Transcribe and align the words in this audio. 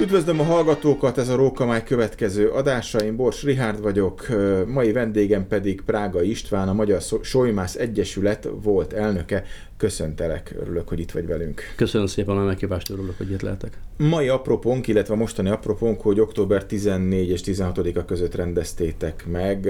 Üdvözlöm 0.00 0.40
a 0.40 0.42
hallgatókat, 0.42 1.18
ez 1.18 1.28
a 1.28 1.36
Rókamály 1.36 1.84
következő 1.84 2.48
adása, 2.48 2.98
én 2.98 3.16
Bors 3.16 3.42
Rihárd 3.42 3.82
vagyok, 3.82 4.26
mai 4.66 4.92
vendégem 4.92 5.46
pedig 5.46 5.80
Prága 5.80 6.22
István, 6.22 6.68
a 6.68 6.72
Magyar 6.72 7.00
Solymász 7.22 7.74
Egyesület 7.74 8.48
volt 8.62 8.92
elnöke. 8.92 9.44
Köszöntelek, 9.76 10.54
örülök, 10.60 10.88
hogy 10.88 11.00
itt 11.00 11.10
vagy 11.10 11.26
velünk. 11.26 11.62
Köszönöm 11.76 12.06
szépen 12.06 12.36
a 12.36 12.44
meghívást, 12.44 12.90
örülök, 12.90 13.16
hogy 13.16 13.30
itt 13.30 13.40
lehetek. 13.40 13.78
Mai 13.96 14.28
apropónk, 14.28 14.88
illetve 14.88 15.14
mostani 15.14 15.48
apropónk, 15.48 16.00
hogy 16.00 16.20
október 16.20 16.64
14 16.64 17.28
és 17.28 17.40
16-a 17.44 18.04
között 18.04 18.34
rendeztétek 18.34 19.26
meg 19.26 19.66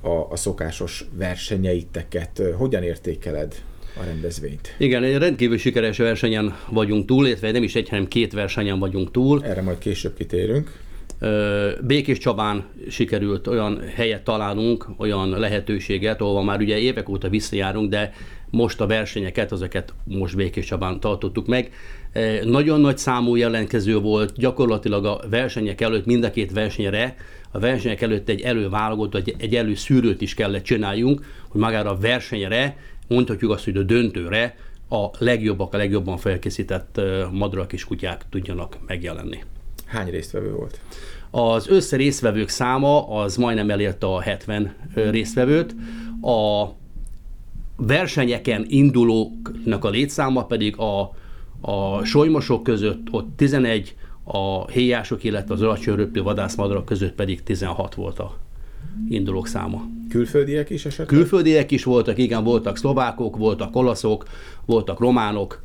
a, 0.00 0.30
a 0.30 0.36
szokásos 0.36 1.04
versenyeiteket. 1.12 2.42
Hogyan 2.56 2.82
értékeled 2.82 3.54
a 3.96 4.04
rendezvényt. 4.04 4.74
Igen, 4.78 5.02
egy 5.02 5.16
rendkívül 5.16 5.58
sikeres 5.58 5.98
versenyen 5.98 6.56
vagyunk 6.68 7.06
túl, 7.06 7.26
illetve 7.26 7.50
nem 7.50 7.62
is 7.62 7.74
egy, 7.74 7.88
hanem 7.88 8.08
két 8.08 8.32
versenyen 8.32 8.78
vagyunk 8.78 9.10
túl. 9.10 9.44
Erre 9.44 9.62
majd 9.62 9.78
később 9.78 10.14
kitérünk. 10.16 10.78
Békés 11.80 12.18
Csabán 12.18 12.64
sikerült 12.88 13.46
olyan 13.46 13.80
helyet 13.94 14.22
találnunk, 14.22 14.86
olyan 14.96 15.28
lehetőséget, 15.28 16.20
ahol 16.20 16.44
már 16.44 16.60
ugye 16.60 16.78
évek 16.78 17.08
óta 17.08 17.28
visszajárunk, 17.28 17.90
de 17.90 18.12
most 18.50 18.80
a 18.80 18.86
versenyeket, 18.86 19.52
ezeket 19.52 19.94
most 20.04 20.36
Békés 20.36 20.66
Csabán 20.66 21.00
tartottuk 21.00 21.46
meg. 21.46 21.70
Nagyon 22.44 22.80
nagy 22.80 22.98
számú 22.98 23.36
jelentkező 23.36 23.98
volt, 23.98 24.32
gyakorlatilag 24.36 25.04
a 25.04 25.20
versenyek 25.30 25.80
előtt 25.80 26.06
mind 26.06 26.24
a 26.24 26.30
két 26.30 26.52
versenyre, 26.52 27.16
a 27.50 27.58
versenyek 27.58 28.00
előtt 28.00 28.28
egy 28.28 28.40
előválogot, 28.40 29.12
vagy 29.12 29.34
egy 29.38 29.54
előszűrőt 29.54 30.20
is 30.20 30.34
kellett 30.34 30.62
csináljunk, 30.62 31.24
hogy 31.48 31.60
magára 31.60 31.90
a 31.90 31.98
versenyre 31.98 32.76
mondhatjuk 33.10 33.50
azt, 33.50 33.64
hogy 33.64 33.76
a 33.76 33.82
döntőre 33.82 34.56
a 34.88 35.06
legjobbak, 35.18 35.74
a 35.74 35.76
legjobban 35.76 36.16
felkészített 36.16 37.00
madarak 37.32 37.72
és 37.72 37.84
kutyák 37.84 38.24
tudjanak 38.30 38.78
megjelenni. 38.86 39.44
Hány 39.86 40.10
résztvevő 40.10 40.52
volt? 40.52 40.80
Az 41.30 41.68
össze 41.68 41.96
résztvevők 41.96 42.48
száma 42.48 43.08
az 43.08 43.36
majdnem 43.36 43.70
elérte 43.70 44.06
a 44.06 44.20
70 44.20 44.74
résztvevőt. 44.94 45.74
A 46.22 46.68
versenyeken 47.76 48.64
indulóknak 48.68 49.84
a 49.84 49.88
létszáma 49.88 50.44
pedig 50.44 50.76
a, 50.76 51.14
a 51.60 52.04
solymosok 52.04 52.62
között 52.62 53.06
ott 53.10 53.36
11, 53.36 53.94
a 54.24 54.70
héjások, 54.70 55.24
illetve 55.24 55.54
az 55.54 55.62
alacsony 55.62 55.94
röptő 55.94 56.22
vadászmadarak 56.22 56.84
között 56.84 57.14
pedig 57.14 57.42
16 57.42 57.94
volt 57.94 58.18
a 58.18 58.36
indulók 59.08 59.46
száma. 59.46 59.88
Külföldiek 60.10 60.70
is 60.70 60.84
esetleg? 60.84 61.06
Külföldiek 61.06 61.70
is 61.70 61.84
voltak, 61.84 62.18
igen, 62.18 62.44
voltak 62.44 62.76
szlovákok, 62.76 63.36
voltak 63.36 63.76
olaszok, 63.76 64.24
voltak 64.66 65.00
románok, 65.00 65.62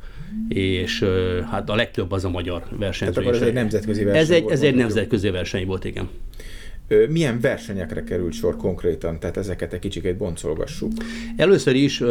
és 0.48 1.04
hát 1.50 1.70
a 1.70 1.74
legtöbb 1.74 2.12
az 2.12 2.24
a 2.24 2.30
magyar 2.30 2.62
versenyző. 2.78 3.14
Tehát 3.14 3.28
akkor 3.28 3.42
ez 3.42 3.48
egy 3.48 3.54
nemzetközi 3.54 4.04
verseny 4.04 4.22
Ez 4.22 4.30
egy, 4.30 4.42
volt, 4.42 4.54
ez 4.54 4.62
egy 4.62 4.74
nemzetközi 4.74 5.30
verseny 5.30 5.66
volt, 5.66 5.84
igen. 5.84 6.08
Milyen 7.08 7.40
versenyekre 7.40 8.04
került 8.04 8.32
sor 8.32 8.56
konkrétan? 8.56 9.20
Tehát 9.20 9.36
ezeket 9.36 9.72
egy 9.72 9.78
kicsit 9.78 10.16
boncolgassuk. 10.16 10.92
Először 11.36 11.74
is, 11.74 12.02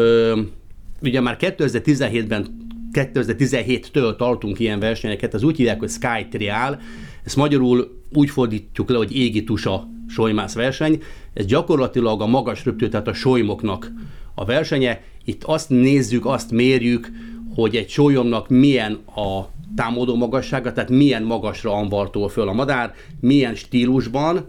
ugye 1.02 1.22
már 1.22 1.38
2017-ben 1.39 2.63
2017-től 2.94 4.16
tartunk 4.16 4.59
ilyen 4.59 4.80
versenyeket, 4.80 5.33
az 5.33 5.44
úgy 5.44 5.58
hívják, 5.58 5.80
hogy 5.80 5.89
Sky 5.89 6.28
Trial, 6.30 6.80
ezt 7.23 7.36
magyarul 7.36 8.02
úgy 8.13 8.30
fordítjuk 8.30 8.89
le, 8.89 8.97
hogy 8.97 9.16
égi 9.16 9.44
tusa 9.44 9.88
solymász 10.08 10.53
verseny. 10.53 11.02
Ez 11.34 11.45
gyakorlatilag 11.45 12.22
a 12.22 12.25
magas 12.25 12.66
röptő, 12.66 12.89
tehát 12.89 13.08
a 13.08 13.14
solymoknak 13.14 13.92
a 14.36 14.45
versenye. 14.45 15.02
Itt 15.23 15.44
azt 15.44 15.70
nézzük, 15.70 16.25
azt 16.25 16.52
mérjük, 16.52 17.12
hogy 17.56 17.75
egy 17.75 17.89
sólyomnak 17.89 18.50
milyen 18.50 18.94
a 19.16 19.42
támadó 19.75 20.16
magassága, 20.16 20.73
tehát 20.73 20.89
milyen 20.89 21.23
magasra 21.23 21.72
ambartól 21.72 22.30
föl 22.30 22.47
a 22.47 22.53
madár, 22.53 22.94
milyen 23.20 23.56
stílusban, 23.56 24.47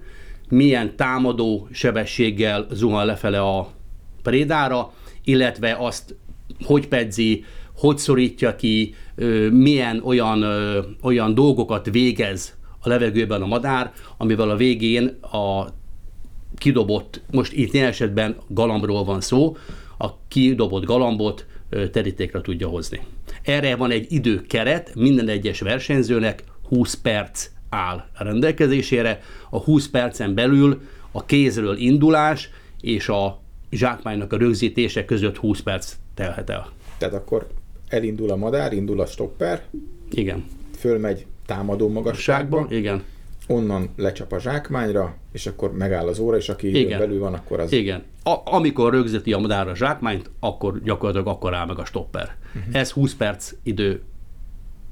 milyen 0.48 0.96
támadó 0.96 1.68
sebességgel 1.72 2.66
zuhan 2.72 3.06
lefele 3.06 3.40
a 3.40 3.68
prédára, 4.22 4.92
illetve 5.24 5.76
azt 5.78 6.14
hogy 6.64 6.88
pedzi, 6.88 7.44
hogy 7.76 7.98
szorítja 7.98 8.56
ki, 8.56 8.94
milyen 9.50 10.00
olyan, 10.04 10.44
olyan 11.02 11.34
dolgokat 11.34 11.90
végez 11.90 12.55
a 12.86 12.88
levegőben 12.88 13.42
a 13.42 13.46
madár, 13.46 13.92
amivel 14.16 14.50
a 14.50 14.56
végén 14.56 15.06
a 15.20 15.66
kidobott, 16.56 17.20
most 17.30 17.52
itt 17.52 17.72
ilyen 17.72 17.86
esetben 17.86 18.36
galambról 18.48 19.04
van 19.04 19.20
szó, 19.20 19.56
a 19.98 20.26
kidobott 20.28 20.84
galambot 20.84 21.46
terítékre 21.92 22.40
tudja 22.40 22.68
hozni. 22.68 23.00
Erre 23.42 23.76
van 23.76 23.90
egy 23.90 24.12
időkeret, 24.12 24.94
minden 24.94 25.28
egyes 25.28 25.60
versenyzőnek 25.60 26.44
20 26.68 26.94
perc 26.94 27.50
áll 27.68 28.04
a 28.14 28.24
rendelkezésére. 28.24 29.20
A 29.50 29.58
20 29.58 29.88
percen 29.88 30.34
belül 30.34 30.80
a 31.12 31.24
kézről 31.24 31.76
indulás 31.76 32.50
és 32.80 33.08
a 33.08 33.40
zsákmánynak 33.70 34.32
a 34.32 34.36
rögzítése 34.36 35.04
között 35.04 35.36
20 35.36 35.60
perc 35.60 35.92
telhet 36.14 36.50
el. 36.50 36.72
Tehát 36.98 37.14
akkor 37.14 37.46
elindul 37.88 38.30
a 38.30 38.36
madár, 38.36 38.72
indul 38.72 39.00
a 39.00 39.06
stopper. 39.06 39.64
Igen. 40.10 40.44
Fölmegy 40.78 41.26
támadó 41.46 41.88
magasságba. 41.88 42.66
Igen. 42.70 43.02
Onnan 43.48 43.88
lecsap 43.96 44.32
a 44.32 44.38
zsákmányra, 44.38 45.14
és 45.32 45.46
akkor 45.46 45.72
megáll 45.72 46.06
az 46.06 46.18
óra, 46.18 46.36
és 46.36 46.48
aki 46.48 46.80
Igen. 46.80 46.98
belül 46.98 47.18
van, 47.18 47.34
akkor 47.34 47.60
az... 47.60 47.72
Igen. 47.72 48.02
A, 48.22 48.34
amikor 48.44 48.92
rögzíti 48.92 49.32
a 49.32 49.38
madár 49.38 49.68
a 49.68 49.74
zsákmányt, 49.74 50.30
akkor 50.40 50.82
gyakorlatilag 50.82 51.26
akkor 51.26 51.54
áll 51.54 51.66
meg 51.66 51.78
a 51.78 51.84
stopper. 51.84 52.36
Uh-huh. 52.54 52.74
Ez 52.74 52.90
20 52.90 53.14
perc 53.14 53.52
idő 53.62 54.02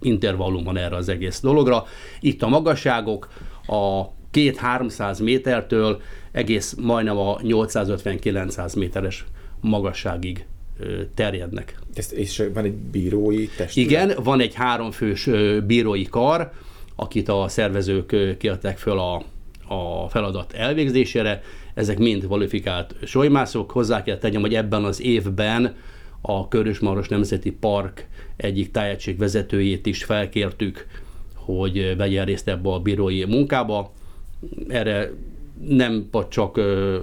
intervallum 0.00 0.64
van 0.64 0.76
erre 0.76 0.96
az 0.96 1.08
egész 1.08 1.40
dologra. 1.40 1.84
Itt 2.20 2.42
a 2.42 2.48
magasságok 2.48 3.28
a 3.66 4.04
két 4.30 4.56
300 4.56 5.18
métertől 5.18 6.00
egész 6.32 6.74
majdnem 6.80 7.18
a 7.18 7.36
850-900 7.36 8.76
méteres 8.76 9.24
magasságig 9.60 10.46
terjednek. 11.14 11.78
Ez, 11.94 12.12
és 12.12 12.42
van 12.54 12.64
egy 12.64 12.74
bírói 12.74 13.46
testület? 13.46 13.90
Igen, 13.90 14.12
van 14.22 14.40
egy 14.40 14.54
háromfős 14.54 15.28
bírói 15.66 16.04
kar, 16.04 16.50
akit 16.96 17.28
a 17.28 17.48
szervezők 17.48 18.36
kértek 18.38 18.78
föl 18.78 18.98
a, 18.98 19.22
a 19.74 20.08
feladat 20.08 20.52
elvégzésére. 20.52 21.42
Ezek 21.74 21.98
mind 21.98 22.24
kvalifikált 22.24 22.94
solymászok. 23.04 23.70
Hozzá 23.70 24.02
kell 24.02 24.18
tegyem, 24.18 24.40
hogy 24.40 24.54
ebben 24.54 24.84
az 24.84 25.00
évben 25.00 25.76
a 26.20 26.48
Körösmaros 26.48 27.08
Nemzeti 27.08 27.52
Park 27.52 28.08
egyik 28.36 28.70
tájegység 28.70 29.18
vezetőjét 29.18 29.86
is 29.86 30.04
felkértük, 30.04 30.86
hogy 31.34 31.96
vegyen 31.96 32.24
részt 32.24 32.48
ebbe 32.48 32.68
a 32.68 32.80
bírói 32.80 33.24
munkába. 33.24 33.92
Erre 34.68 35.10
nem 35.68 36.08
csak 36.28 36.60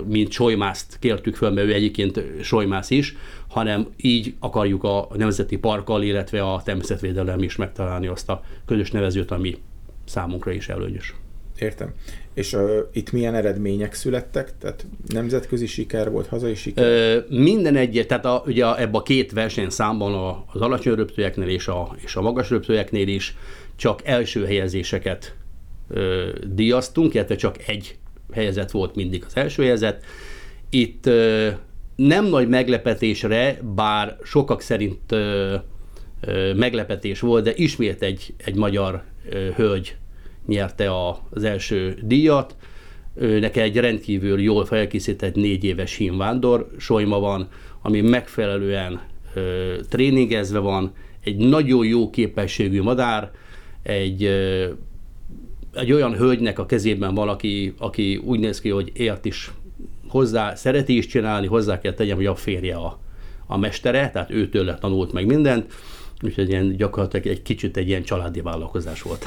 mint 0.07 0.31
solymászt 0.31 0.97
kértük 0.99 1.35
föl, 1.35 1.49
mert 1.49 1.67
ő 1.67 1.73
egyébként 1.73 2.23
solymász 2.41 2.89
is, 2.89 3.15
hanem 3.47 3.87
így 3.97 4.33
akarjuk 4.39 4.83
a 4.83 5.07
nemzeti 5.13 5.57
parkkal, 5.57 6.03
illetve 6.03 6.43
a 6.43 6.61
természetvédelem 6.63 7.43
is 7.43 7.55
megtalálni 7.55 8.07
azt 8.07 8.29
a 8.29 8.43
közös 8.65 8.91
nevezőt, 8.91 9.31
ami 9.31 9.57
számunkra 10.05 10.51
is 10.51 10.69
előnyös. 10.69 11.15
Értem. 11.59 11.93
És 12.33 12.53
uh, 12.53 12.71
itt 12.93 13.11
milyen 13.11 13.35
eredmények 13.35 13.93
születtek? 13.93 14.57
Tehát 14.57 14.85
nemzetközi 15.07 15.65
siker 15.65 16.11
volt, 16.11 16.27
hazai 16.27 16.55
siker? 16.55 16.85
Ö, 16.85 17.19
minden 17.29 17.75
egyet, 17.75 18.07
tehát 18.07 18.25
a, 18.25 18.43
ugye 18.45 18.75
ebben 18.77 19.01
a 19.01 19.03
két 19.03 19.31
versenyszámban 19.31 20.13
a, 20.13 20.45
az 20.53 20.61
alacsony 20.61 20.95
röptőeknél 20.95 21.47
és 21.47 21.67
a, 21.67 21.95
és 22.03 22.15
a 22.15 22.21
magas 22.21 22.49
röptőeknél 22.49 23.07
is 23.07 23.35
csak 23.75 24.07
első 24.07 24.45
helyezéseket 24.45 25.35
ö, 25.87 26.29
díjaztunk, 26.47 27.13
illetve 27.13 27.35
csak 27.35 27.67
egy 27.67 27.97
helyzet 28.33 28.71
volt 28.71 28.95
mindig 28.95 29.23
az 29.27 29.35
első 29.35 29.63
helyzet. 29.63 30.03
Itt 30.69 31.09
nem 31.95 32.25
nagy 32.25 32.47
meglepetésre, 32.47 33.59
bár 33.75 34.17
sokak 34.23 34.61
szerint 34.61 35.15
meglepetés 36.55 37.19
volt, 37.19 37.43
de 37.43 37.51
ismét 37.55 38.01
egy, 38.01 38.33
egy 38.37 38.55
magyar 38.55 39.03
hölgy 39.55 39.95
nyerte 40.47 40.89
a, 40.89 41.27
az 41.29 41.43
első 41.43 41.97
díjat. 42.01 42.55
Neki 43.13 43.59
egy 43.59 43.77
rendkívül 43.77 44.41
jól 44.41 44.65
felkészített 44.65 45.35
négy 45.35 45.63
éves 45.63 45.95
hímvándor 45.95 46.67
solyma 46.77 47.19
van, 47.19 47.47
ami 47.81 48.01
megfelelően 48.01 49.01
ö, 49.33 49.73
tréningezve 49.89 50.59
van, 50.59 50.93
egy 51.23 51.37
nagyon 51.37 51.85
jó 51.85 52.09
képességű 52.09 52.81
madár, 52.81 53.31
egy, 53.83 54.23
ö, 54.23 54.69
egy 55.73 55.91
olyan 55.91 56.15
hölgynek 56.15 56.59
a 56.59 56.65
kezében 56.65 57.13
valaki, 57.13 57.73
aki 57.77 58.15
úgy 58.17 58.39
néz 58.39 58.61
ki, 58.61 58.69
hogy 58.69 58.91
ért 58.93 59.25
is 59.25 59.51
hozzá, 60.07 60.55
szereti 60.55 60.97
is 60.97 61.07
csinálni, 61.07 61.47
hozzá 61.47 61.79
kell 61.79 61.93
tegyem, 61.93 62.15
hogy 62.15 62.25
a 62.25 62.35
férje 62.35 62.75
a, 62.75 62.99
a 63.47 63.57
mestere, 63.57 64.09
tehát 64.09 64.29
őtől 64.29 64.77
tanult 64.79 65.13
meg 65.13 65.25
mindent, 65.25 65.73
úgyhogy 66.23 66.49
ilyen 66.49 66.75
gyakorlatilag 66.75 67.27
egy 67.27 67.41
kicsit 67.41 67.77
egy 67.77 67.87
ilyen 67.87 68.03
családi 68.03 68.41
vállalkozás 68.41 69.01
volt. 69.01 69.25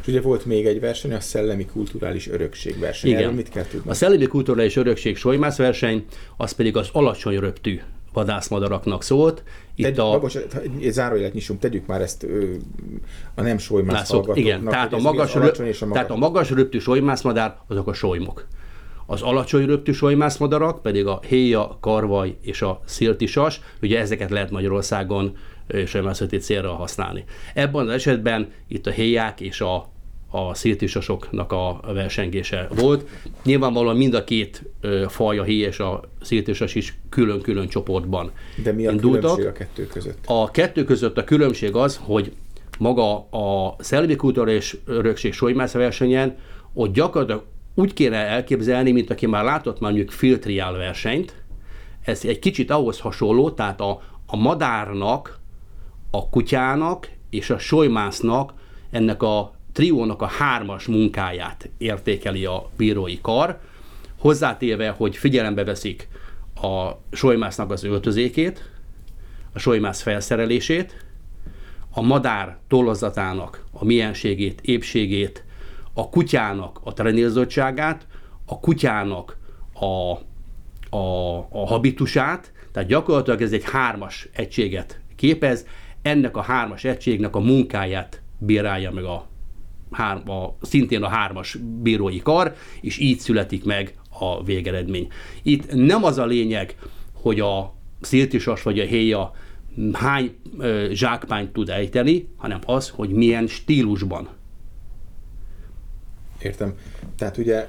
És 0.00 0.06
ugye 0.06 0.20
volt 0.20 0.44
még 0.44 0.66
egy 0.66 0.80
verseny, 0.80 1.12
a 1.12 1.20
Szellemi 1.20 1.66
Kulturális 1.66 2.28
Örökség 2.28 2.78
verseny. 2.78 3.10
Igen. 3.10 3.22
Erről 3.22 3.34
mit 3.34 3.48
kell 3.48 3.64
tudni? 3.64 3.90
A 3.90 3.94
Szellemi 3.94 4.26
Kulturális 4.26 4.76
Örökség 4.76 5.16
solymász 5.16 5.56
verseny, 5.56 6.04
az 6.36 6.52
pedig 6.52 6.76
az 6.76 6.88
alacsony 6.92 7.38
röptű 7.38 7.80
vadászmadaraknak 8.18 9.02
szólt. 9.02 9.42
Itt 9.74 9.84
Tegy, 9.84 9.98
a... 9.98 10.08
Magos, 10.08 10.34
egy 10.34 10.92
zárójelet 10.92 11.32
nyissunk, 11.32 11.60
tegyük 11.60 11.86
már 11.86 12.00
ezt 12.00 12.22
ö, 12.22 12.54
a 13.34 13.42
nem 13.42 13.58
solymász 13.58 14.12
Igen, 14.34 14.64
tehát 14.64 14.92
a, 14.92 14.98
magas, 14.98 15.34
rö... 15.34 15.46
és 15.46 15.82
a 15.82 15.86
magas... 15.86 16.02
tehát 16.02 16.10
a 16.10 16.16
magas 16.16 16.50
röptű 16.50 16.78
solymászmadár 16.78 17.56
azok 17.68 17.88
a 17.88 17.92
solymok. 17.92 18.46
Az 19.06 19.22
alacsony 19.22 19.66
röptű 19.66 19.92
solymászmadarak 19.92 20.82
pedig 20.82 21.06
a 21.06 21.20
héja, 21.26 21.76
karvaj 21.80 22.36
és 22.42 22.62
a 22.62 22.80
sziltisas, 22.84 23.60
ugye 23.82 23.98
ezeket 23.98 24.30
lehet 24.30 24.50
Magyarországon 24.50 25.36
solymászati 25.86 26.36
célra 26.36 26.72
használni. 26.72 27.24
Ebben 27.54 27.86
az 27.86 27.92
esetben 27.92 28.50
itt 28.68 28.86
a 28.86 28.90
héják 28.90 29.40
és 29.40 29.60
a 29.60 29.88
a 30.30 30.54
sziltisasoknak 30.54 31.52
a 31.52 31.80
versengése 31.92 32.68
volt. 32.74 33.08
Nyilvánvalóan 33.44 33.96
mind 33.96 34.14
a 34.14 34.24
két 34.24 34.62
faj, 35.08 35.38
a 35.38 35.42
héj 35.42 35.58
és 35.58 35.78
a 35.78 36.00
sziltisas 36.22 36.74
is 36.74 36.98
külön-külön 37.08 37.68
csoportban 37.68 38.30
De 38.62 38.72
mi 38.72 38.86
a 38.86 38.90
indultak. 38.90 39.20
különbség 39.20 39.46
a 39.46 39.52
kettő 39.52 39.86
között? 39.86 40.18
A 40.26 40.50
kettő 40.50 40.84
között 40.84 41.18
a 41.18 41.24
különbség 41.24 41.74
az, 41.74 42.00
hogy 42.02 42.32
maga 42.78 43.16
a 43.18 43.76
szellemi 43.78 44.16
kultúra 44.16 44.50
és 44.50 44.78
örökség 44.84 45.32
solymász 45.32 45.72
versenyen, 45.72 46.36
ott 46.72 46.92
gyakorlatilag 46.92 47.44
úgy 47.74 47.92
kéne 47.92 48.16
elképzelni, 48.16 48.92
mint 48.92 49.10
aki 49.10 49.26
már 49.26 49.44
látott 49.44 49.80
már 49.80 49.90
mondjuk 49.92 50.12
filtriál 50.12 50.72
versenyt, 50.72 51.34
ez 52.02 52.24
egy 52.24 52.38
kicsit 52.38 52.70
ahhoz 52.70 53.00
hasonló, 53.00 53.50
tehát 53.50 53.80
a, 53.80 54.02
a 54.26 54.36
madárnak, 54.36 55.38
a 56.10 56.28
kutyának 56.28 57.08
és 57.30 57.50
a 57.50 57.58
solymásznak 57.58 58.52
ennek 58.90 59.22
a 59.22 59.57
triónak 59.72 60.22
a 60.22 60.26
hármas 60.26 60.86
munkáját 60.86 61.70
értékeli 61.78 62.44
a 62.44 62.70
bírói 62.76 63.20
kar, 63.20 63.58
hozzátéve, 64.18 64.90
hogy 64.90 65.16
figyelembe 65.16 65.64
veszik 65.64 66.08
a 66.54 66.90
solymásznak 67.12 67.70
az 67.70 67.84
öltözékét, 67.84 68.70
a 69.52 69.58
solymász 69.58 70.02
felszerelését, 70.02 71.04
a 71.90 72.00
madár 72.00 72.58
tollozatának 72.68 73.64
a 73.72 73.84
mienségét, 73.84 74.60
épségét, 74.60 75.44
a 75.92 76.08
kutyának 76.08 76.80
a 76.84 76.92
trenírzottságát, 76.92 78.06
a 78.46 78.60
kutyának 78.60 79.36
a, 79.72 80.12
a, 80.96 81.36
a 81.50 81.66
habitusát, 81.66 82.52
tehát 82.72 82.88
gyakorlatilag 82.88 83.42
ez 83.42 83.52
egy 83.52 83.64
hármas 83.64 84.28
egységet 84.32 85.00
képez, 85.16 85.66
ennek 86.02 86.36
a 86.36 86.40
hármas 86.40 86.84
egységnek 86.84 87.36
a 87.36 87.40
munkáját 87.40 88.22
bírálja 88.38 88.90
meg 88.90 89.04
a 89.04 89.28
hár, 89.90 90.16
a, 90.16 90.56
szintén 90.60 91.02
a 91.02 91.08
hármas 91.08 91.58
bírói 91.82 92.18
kar, 92.18 92.54
és 92.80 92.98
így 92.98 93.18
születik 93.18 93.64
meg 93.64 93.94
a 94.20 94.44
végeredmény. 94.44 95.08
Itt 95.42 95.72
nem 95.74 96.04
az 96.04 96.18
a 96.18 96.26
lényeg, 96.26 96.76
hogy 97.12 97.40
a 97.40 97.74
sziltisas 98.00 98.62
vagy 98.62 98.78
a 98.78 98.84
héja 98.84 99.32
hány 99.92 100.36
ö, 100.58 100.88
zsákmányt 100.92 101.52
tud 101.52 101.68
ejteni, 101.68 102.28
hanem 102.36 102.58
az, 102.66 102.88
hogy 102.88 103.10
milyen 103.10 103.46
stílusban. 103.46 104.28
Értem. 106.42 106.74
Tehát 107.16 107.36
ugye 107.36 107.68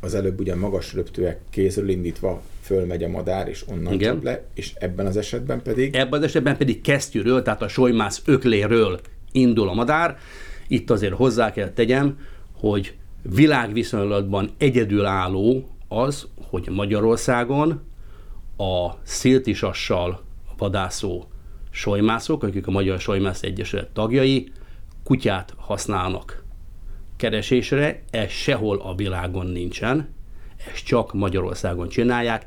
az 0.00 0.14
előbb 0.14 0.40
ugye 0.40 0.54
magas 0.54 0.94
röptőek 0.94 1.40
kézről 1.50 1.88
indítva 1.88 2.42
fölmegy 2.60 3.02
a 3.02 3.08
madár, 3.08 3.48
és 3.48 3.68
onnan 3.68 3.92
Igen. 3.92 4.14
csap 4.14 4.24
le, 4.24 4.44
és 4.54 4.72
ebben 4.74 5.06
az 5.06 5.16
esetben 5.16 5.62
pedig? 5.62 5.94
Ebben 5.94 6.18
az 6.18 6.24
esetben 6.24 6.56
pedig 6.56 6.80
kesztyűről, 6.80 7.42
tehát 7.42 7.62
a 7.62 7.68
solymász 7.68 8.22
ökléről 8.24 9.00
indul 9.32 9.68
a 9.68 9.74
madár, 9.74 10.18
itt 10.72 10.90
azért 10.90 11.14
hozzá 11.14 11.52
kell 11.52 11.68
tegyem, 11.68 12.18
hogy 12.52 12.96
világviszonylatban 13.22 14.50
egyedülálló 14.58 15.68
az, 15.88 16.28
hogy 16.48 16.68
Magyarországon 16.70 17.80
a 18.56 18.90
sziltisassal 19.02 20.22
vadászó 20.58 21.24
solymászok, 21.70 22.42
akik 22.42 22.66
a 22.66 22.70
Magyar 22.70 23.00
Solymász 23.00 23.42
Egyesület 23.42 23.90
tagjai, 23.90 24.52
kutyát 25.04 25.54
használnak 25.56 26.44
keresésre, 27.16 28.02
ez 28.10 28.30
sehol 28.30 28.78
a 28.78 28.94
világon 28.94 29.46
nincsen, 29.46 30.08
ezt 30.72 30.84
csak 30.84 31.12
Magyarországon 31.12 31.88
csinálják. 31.88 32.46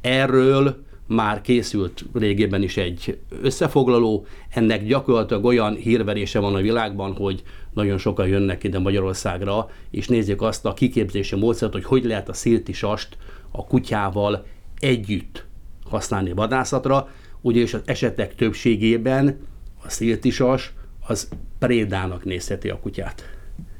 Erről 0.00 0.84
már 1.06 1.40
készült 1.40 2.04
régében 2.12 2.62
is 2.62 2.76
egy 2.76 3.18
összefoglaló, 3.42 4.26
ennek 4.48 4.86
gyakorlatilag 4.86 5.44
olyan 5.44 5.74
hírverése 5.74 6.38
van 6.38 6.54
a 6.54 6.60
világban, 6.60 7.12
hogy 7.12 7.42
nagyon 7.74 7.98
sokan 7.98 8.26
jönnek 8.26 8.64
ide 8.64 8.78
Magyarországra, 8.78 9.70
és 9.90 10.08
nézzük 10.08 10.42
azt 10.42 10.64
a 10.64 10.74
kiképzési 10.74 11.36
módszert, 11.36 11.72
hogy 11.72 11.84
hogy 11.84 12.04
lehet 12.04 12.28
a 12.28 12.32
sziltisast 12.32 13.16
a 13.50 13.66
kutyával 13.66 14.46
együtt 14.78 15.44
használni 15.84 16.32
vadászatra, 16.32 17.08
ugyanis 17.40 17.74
az 17.74 17.82
esetek 17.84 18.34
többségében 18.34 19.40
a 19.84 19.88
sziltisas 19.88 20.72
az 21.06 21.28
prédának 21.58 22.24
nézheti 22.24 22.68
a 22.68 22.80
kutyát, 22.80 23.24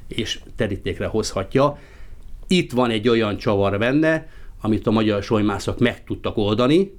és 0.07 0.39
terítékre 0.55 1.05
hozhatja. 1.05 1.79
Itt 2.47 2.71
van 2.71 2.89
egy 2.89 3.09
olyan 3.09 3.37
csavar 3.37 3.77
benne, 3.77 4.27
amit 4.61 4.87
a 4.87 4.91
magyar 4.91 5.23
solymászok 5.23 5.79
meg 5.79 6.03
tudtak 6.03 6.37
oldani, 6.37 6.91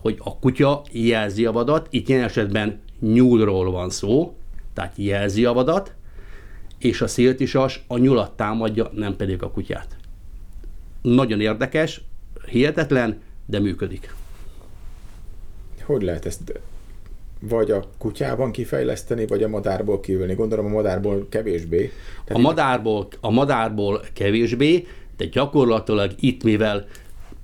hogy 0.00 0.16
a 0.18 0.38
kutya 0.38 0.82
jelzi 0.90 1.44
a 1.44 1.52
vadat, 1.52 1.86
itt 1.90 2.08
ilyen 2.08 2.22
esetben 2.22 2.80
nyúlról 3.00 3.70
van 3.70 3.90
szó, 3.90 4.34
tehát 4.74 4.92
jelzi 4.96 5.44
a 5.44 5.52
vadat, 5.52 5.94
és 6.78 7.00
a 7.00 7.06
széltisas 7.06 7.84
a 7.86 7.98
nyulat 7.98 8.36
támadja, 8.36 8.90
nem 8.94 9.16
pedig 9.16 9.42
a 9.42 9.50
kutyát. 9.50 9.96
Nagyon 11.02 11.40
érdekes, 11.40 12.00
hihetetlen, 12.46 13.20
de 13.46 13.58
működik. 13.58 14.14
Hogy 15.84 16.02
lehet 16.02 16.26
ezt 16.26 16.60
vagy 17.40 17.70
a 17.70 17.84
kutyában 17.98 18.52
kifejleszteni, 18.52 19.26
vagy 19.26 19.42
a 19.42 19.48
madárból 19.48 20.00
kiülni? 20.00 20.34
Gondolom 20.34 20.66
a 20.66 20.68
madárból 20.68 21.26
kevésbé. 21.28 21.92
Tehát 22.24 22.42
a, 22.42 22.46
madárból, 22.46 23.08
a 23.20 23.30
madárból 23.30 24.02
kevésbé, 24.12 24.86
de 25.16 25.24
gyakorlatilag 25.24 26.12
itt, 26.20 26.42
mivel 26.42 26.86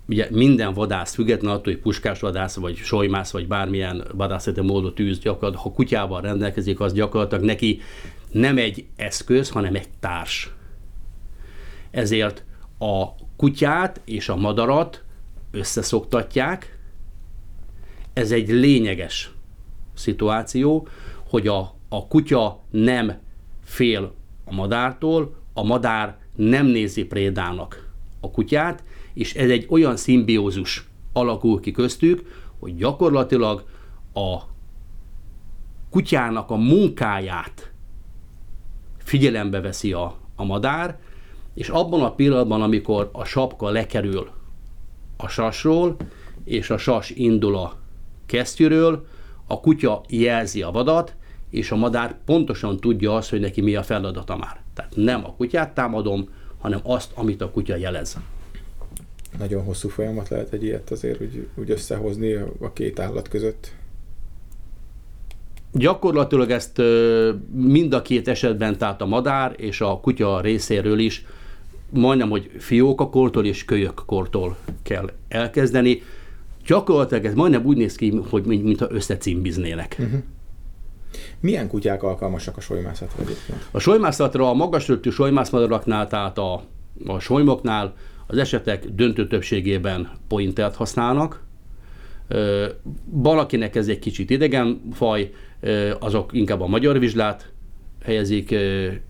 ugye 0.08 0.28
minden 0.30 0.74
vadász, 0.74 1.14
független 1.14 1.52
attól, 1.52 1.72
hogy 1.72 1.82
puskás 1.82 2.20
vadász, 2.20 2.56
vagy 2.56 2.76
solymász, 2.76 3.30
vagy 3.30 3.46
bármilyen 3.46 4.04
vadászati 4.14 4.60
módot 4.60 4.94
tűz 4.94 5.18
gyakorlatilag, 5.18 5.62
ha 5.62 5.72
kutyával 5.72 6.20
rendelkezik, 6.20 6.80
az 6.80 6.92
gyakorlatilag 6.92 7.44
neki 7.44 7.80
nem 8.30 8.58
egy 8.58 8.86
eszköz, 8.96 9.50
hanem 9.50 9.74
egy 9.74 9.88
társ. 10.00 10.50
Ezért 11.90 12.44
a 12.78 13.04
kutyát 13.36 14.00
és 14.04 14.28
a 14.28 14.36
madarat 14.36 15.04
összeszoktatják. 15.50 16.78
Ez 18.12 18.30
egy 18.30 18.48
lényeges 18.48 19.30
szituáció, 19.94 20.88
hogy 21.28 21.48
a, 21.48 21.74
a 21.88 22.06
kutya 22.06 22.60
nem 22.70 23.18
fél 23.64 24.14
a 24.44 24.54
madártól, 24.54 25.34
a 25.52 25.62
madár 25.62 26.18
nem 26.34 26.66
nézi 26.66 27.04
prédának 27.04 27.90
a 28.20 28.30
kutyát, 28.30 28.82
és 29.16 29.34
ez 29.34 29.50
egy 29.50 29.66
olyan 29.68 29.96
szimbiózus 29.96 30.88
alakul 31.12 31.60
ki 31.60 31.70
köztük, 31.70 32.44
hogy 32.58 32.76
gyakorlatilag 32.76 33.64
a 34.14 34.36
kutyának 35.90 36.50
a 36.50 36.56
munkáját 36.56 37.72
figyelembe 38.98 39.60
veszi 39.60 39.92
a, 39.92 40.14
a 40.36 40.44
madár, 40.44 40.98
és 41.54 41.68
abban 41.68 42.02
a 42.02 42.14
pillanatban, 42.14 42.62
amikor 42.62 43.08
a 43.12 43.24
sapka 43.24 43.70
lekerül 43.70 44.30
a 45.16 45.28
sasról, 45.28 45.96
és 46.44 46.70
a 46.70 46.78
sas 46.78 47.10
indul 47.10 47.56
a 47.56 47.76
kesztyűről, 48.26 49.06
a 49.46 49.60
kutya 49.60 50.00
jelzi 50.08 50.62
a 50.62 50.70
vadat, 50.70 51.14
és 51.50 51.70
a 51.70 51.76
madár 51.76 52.16
pontosan 52.24 52.76
tudja 52.76 53.14
azt, 53.14 53.30
hogy 53.30 53.40
neki 53.40 53.60
mi 53.60 53.74
a 53.74 53.82
feladata 53.82 54.36
már. 54.36 54.62
Tehát 54.74 54.96
nem 54.96 55.24
a 55.24 55.34
kutyát 55.34 55.74
támadom, 55.74 56.28
hanem 56.58 56.80
azt, 56.82 57.12
amit 57.14 57.40
a 57.40 57.50
kutya 57.50 57.76
jelez. 57.76 58.18
Nagyon 59.38 59.64
hosszú 59.64 59.88
folyamat 59.88 60.28
lehet 60.28 60.52
egy 60.52 60.62
ilyet 60.62 60.90
azért 60.90 61.20
úgy, 61.20 61.46
úgy 61.54 61.70
összehozni 61.70 62.32
a 62.60 62.72
két 62.72 62.98
állat 62.98 63.28
között. 63.28 63.72
Gyakorlatilag 65.72 66.50
ezt 66.50 66.82
mind 67.52 67.92
a 67.92 68.02
két 68.02 68.28
esetben, 68.28 68.78
tehát 68.78 69.00
a 69.00 69.06
madár 69.06 69.54
és 69.56 69.80
a 69.80 70.00
kutya 70.00 70.40
részéről 70.40 70.98
is 70.98 71.24
majdnem, 71.90 72.30
hogy 72.30 72.50
fiókakortól 72.58 73.46
és 73.46 73.64
kölyökkortól 73.64 74.56
kell 74.82 75.10
elkezdeni. 75.28 76.02
Gyakorlatilag 76.66 77.24
ez 77.24 77.34
majdnem 77.34 77.64
úgy 77.64 77.76
néz 77.76 77.94
ki, 77.94 78.20
hogy 78.30 78.44
mint, 78.44 78.64
mintha 78.64 78.86
összecimbiznének. 78.90 79.96
Uh-huh. 79.98 80.20
Milyen 81.40 81.68
kutyák 81.68 82.02
alkalmasak 82.02 82.56
a 82.56 82.60
solymászatra 82.60 83.22
egyébként? 83.22 83.68
A 83.70 83.78
solymászatra 83.78 84.48
a 84.48 84.54
magas 84.54 84.88
röptű 84.88 85.10
solymászmadaraknál, 85.10 86.06
tehát 86.06 86.38
a, 86.38 86.62
a 87.06 87.18
solymoknál 87.18 87.94
az 88.26 88.38
esetek 88.38 88.86
döntő 88.86 89.26
többségében 89.26 90.10
pointert 90.28 90.74
használnak. 90.74 91.44
Valakinek 93.04 93.76
ez 93.76 93.88
egy 93.88 93.98
kicsit 93.98 94.30
idegen 94.30 94.80
faj, 94.92 95.32
azok 95.98 96.32
inkább 96.32 96.60
a 96.60 96.66
magyar 96.66 96.98
vizslát 96.98 97.52
helyezik 98.04 98.54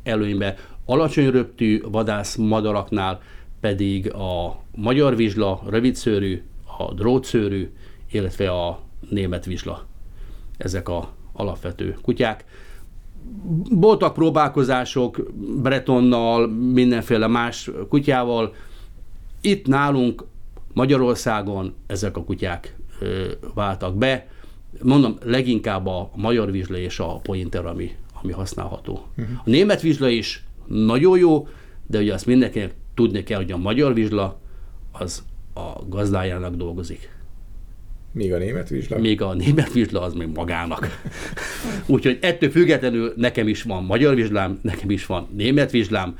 előnybe. 0.02 0.54
Alacsony 0.84 1.30
röptű 1.30 1.80
vadász 1.90 2.36
madaraknál 2.36 3.20
pedig 3.60 4.12
a 4.12 4.62
magyar 4.74 5.16
vizsla, 5.16 5.62
rövidszőrű, 5.68 6.42
a 6.78 6.94
drótszőrű 6.94 7.70
illetve 8.10 8.50
a 8.50 8.80
német 9.10 9.44
vizsla. 9.44 9.86
Ezek 10.56 10.88
a 10.88 11.08
alapvető 11.32 11.96
kutyák. 12.02 12.44
Voltak 13.70 14.14
próbálkozások 14.14 15.30
Bretonnal, 15.62 16.48
mindenféle 16.48 17.26
más 17.26 17.70
kutyával. 17.88 18.54
Itt 19.40 19.66
nálunk 19.66 20.24
Magyarországon 20.72 21.74
ezek 21.86 22.16
a 22.16 22.24
kutyák 22.24 22.76
ö, 23.00 23.30
váltak 23.54 23.96
be. 23.96 24.26
Mondom, 24.82 25.18
leginkább 25.22 25.86
a 25.86 26.10
magyar 26.14 26.50
vizsla 26.50 26.76
és 26.76 26.98
a 26.98 27.18
pointer, 27.22 27.66
ami, 27.66 27.90
ami 28.22 28.32
használható. 28.32 29.06
Uh-huh. 29.16 29.36
A 29.38 29.50
német 29.50 29.80
vizsla 29.80 30.08
is 30.08 30.44
nagyon 30.66 31.18
jó, 31.18 31.48
de 31.86 31.98
ugye 31.98 32.14
azt 32.14 32.26
mindenkinek 32.26 32.74
tudni 32.94 33.22
kell, 33.22 33.38
hogy 33.38 33.52
a 33.52 33.56
magyar 33.56 33.94
vizsla 33.94 34.40
az 34.92 35.24
a 35.54 35.86
gazdájának 35.88 36.54
dolgozik. 36.54 37.14
Míg 38.12 38.32
a 38.32 38.38
német 38.38 38.68
vizsla? 38.68 38.98
Még 38.98 39.22
a 39.22 39.34
német 39.34 39.72
vizsla 39.72 40.00
az 40.00 40.14
még 40.14 40.28
magának. 40.34 40.88
Úgyhogy 41.86 42.18
ettől 42.20 42.50
függetlenül 42.50 43.12
nekem 43.16 43.48
is 43.48 43.62
van 43.62 43.84
magyar 43.84 44.14
vizslám, 44.14 44.58
nekem 44.62 44.90
is 44.90 45.06
van 45.06 45.28
német 45.36 45.70
vizslám. 45.70 46.18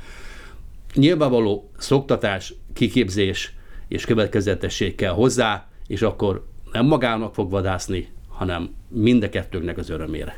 Nyilvánvaló 0.97 1.69
szoktatás, 1.77 2.53
kiképzés 2.73 3.53
és 3.87 4.05
következetesség 4.05 4.95
kell 4.95 5.13
hozzá, 5.13 5.67
és 5.87 6.01
akkor 6.01 6.45
nem 6.71 6.85
magának 6.85 7.33
fog 7.33 7.49
vadászni, 7.49 8.07
hanem 8.27 8.73
mind 8.89 9.23
a 9.23 9.29
kettőnknek 9.29 9.77
az 9.77 9.89
örömére. 9.89 10.37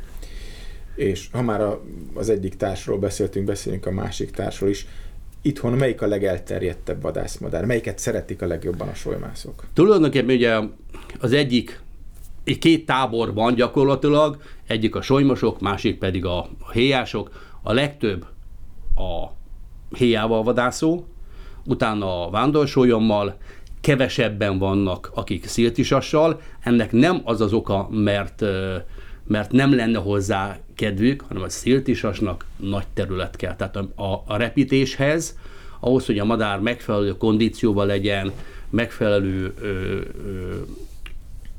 És 0.96 1.28
ha 1.32 1.42
már 1.42 1.62
a, 1.62 1.82
az 2.14 2.30
egyik 2.30 2.56
társról 2.56 2.98
beszéltünk, 2.98 3.46
beszélünk 3.46 3.86
a 3.86 3.92
másik 3.92 4.32
társról 4.32 4.70
is. 4.70 4.88
Itthon 5.42 5.74
melyik 5.74 6.02
a 6.02 6.08
legelterjedtebb 6.08 7.02
vadászmadár? 7.02 7.66
Melyiket 7.66 8.00
szeretik 8.00 8.42
a 8.42 8.48
legjobban 8.48 8.88
a 8.88 8.94
solymászok? 8.94 9.66
Tulajdonképpen 9.74 10.36
ugye 10.36 10.60
az 11.20 11.32
egyik, 11.32 11.82
egy 12.44 12.58
két 12.58 12.86
tábor 12.86 13.34
van 13.34 13.54
gyakorlatilag, 13.54 14.42
egyik 14.68 14.96
a 14.96 15.02
solymosok, 15.02 15.60
másik 15.60 15.98
pedig 15.98 16.26
a, 16.26 16.40
a 16.40 16.72
héjások. 16.72 17.48
A 17.62 17.74
legtöbb 17.74 18.26
a 18.96 19.38
héjával 19.98 20.44
vadászó, 20.44 21.04
utána 21.66 22.28
a 22.28 22.30
vándorsolyommal, 22.30 23.38
kevesebben 23.82 24.58
vannak, 24.58 25.12
akik 25.14 25.48
sziltisassal. 25.48 26.42
Ennek 26.60 26.92
nem 26.92 27.22
az 27.24 27.42
az 27.42 27.54
oka, 27.54 27.90
mert, 27.92 28.44
mert 29.28 29.52
nem 29.52 29.76
lenne 29.76 30.00
hozzá 30.00 30.58
kedvük, 30.76 31.24
hanem 31.28 31.44
a 31.44 31.50
sziltisasnak 31.50 32.46
nagy 32.58 32.88
terület 32.94 33.36
kell. 33.36 33.56
Tehát 33.56 33.76
a, 33.76 34.04
a, 34.04 34.24
a 34.28 34.38
repítéshez, 34.38 35.38
ahhoz, 35.80 36.06
hogy 36.06 36.20
a 36.20 36.26
madár 36.26 36.60
megfelelő 36.60 37.18
kondícióban 37.18 37.88
legyen, 37.88 38.32
megfelelő 38.70 39.54
ö, 39.62 39.68
ö, 39.68 40.56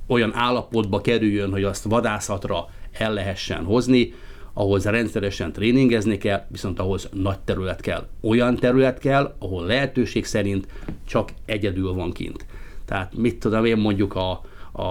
olyan 0.07 0.35
állapotba 0.35 1.01
kerüljön, 1.01 1.51
hogy 1.51 1.65
azt 1.65 1.85
vadászatra 1.85 2.69
el 2.93 3.13
lehessen 3.13 3.65
hozni, 3.65 4.15
ahhoz 4.53 4.85
rendszeresen 4.85 5.53
tréningezni 5.53 6.19
kell, 6.19 6.45
viszont 6.49 6.79
ahhoz 6.79 7.09
nagy 7.13 7.39
terület 7.39 7.81
kell. 7.81 8.09
Olyan 8.21 8.57
terület 8.57 8.99
kell, 8.99 9.35
ahol 9.39 9.67
lehetőség 9.67 10.25
szerint 10.25 10.67
csak 11.07 11.31
egyedül 11.45 11.93
van 11.93 12.13
kint. 12.13 12.47
Tehát 12.85 13.17
mit 13.17 13.39
tudom 13.39 13.65
én 13.65 13.77
mondjuk 13.77 14.15
a, 14.15 14.31
a, 14.73 14.83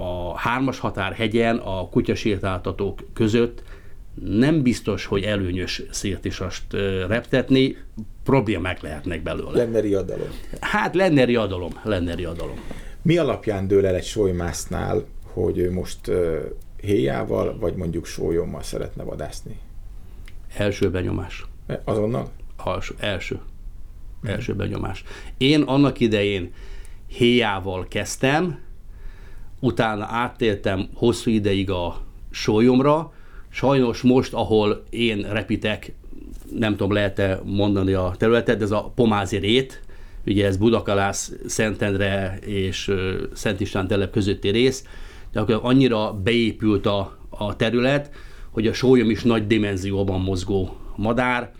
a 0.00 0.36
hármas 0.36 0.78
határ 0.78 1.12
hegyen 1.12 1.56
a 1.56 1.88
kutyasétáltatók 1.88 2.98
között 3.12 3.62
nem 4.24 4.62
biztos, 4.62 5.04
hogy 5.04 5.22
előnyös 5.22 5.82
széltisast 5.90 6.72
reptetni, 7.08 7.76
problémák 8.24 8.80
lehetnek 8.80 9.22
belőle. 9.22 9.52
Lenne 9.52 9.80
riadalom. 9.80 10.28
Hát 10.60 10.94
lenne 10.94 11.24
riadalom, 11.24 11.72
lenne 11.82 12.14
riadalom. 12.14 12.56
Mi 13.02 13.16
alapján 13.16 13.66
dől 13.66 13.86
el 13.86 13.94
egy 13.94 14.04
solymásznál, 14.04 15.04
hogy 15.32 15.58
ő 15.58 15.72
most 15.72 16.10
héjával, 16.82 17.58
vagy 17.58 17.74
mondjuk 17.74 18.06
sólyommal 18.06 18.62
szeretne 18.62 19.02
vadászni? 19.02 19.58
Első 20.56 20.90
benyomás. 20.90 21.46
E, 21.66 21.80
azonnal? 21.84 22.30
Alsó, 22.56 22.94
első. 22.98 23.40
Első 24.22 24.54
benyomás. 24.54 25.04
Én 25.38 25.62
annak 25.62 26.00
idején 26.00 26.52
héjával 27.06 27.88
kezdtem, 27.88 28.58
utána 29.60 30.04
áttéltem 30.04 30.88
hosszú 30.94 31.30
ideig 31.30 31.70
a 31.70 32.00
sólyomra, 32.30 33.12
sajnos 33.48 34.02
most, 34.02 34.34
ahol 34.34 34.84
én 34.90 35.32
repitek, 35.32 35.92
nem 36.58 36.76
tudom, 36.76 36.92
lehet-e 36.92 37.40
mondani 37.44 37.92
a 37.92 38.14
területet, 38.18 38.62
ez 38.62 38.70
a 38.70 38.92
Pomázi 38.94 39.36
rét, 39.36 39.80
ugye 40.26 40.46
ez 40.46 40.56
Budakalász, 40.56 41.32
Szentendre 41.46 42.38
és 42.38 42.92
Szent 43.34 43.60
István 43.60 43.86
telep 43.86 44.10
közötti 44.10 44.48
rész, 44.48 44.84
akkor 45.32 45.58
annyira 45.62 46.12
beépült 46.12 46.86
a, 46.86 47.18
a 47.28 47.56
terület, 47.56 48.10
hogy 48.50 48.66
a 48.66 48.72
sólyom 48.72 49.10
is 49.10 49.22
nagy 49.22 49.46
dimenzióban 49.46 50.20
mozgó 50.20 50.76
madár, 50.96 51.52